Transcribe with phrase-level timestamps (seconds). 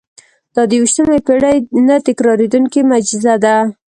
[0.55, 1.57] دا د یوویشتمې پېړۍ
[1.87, 3.55] نه تکرارېدونکې معجزه ده.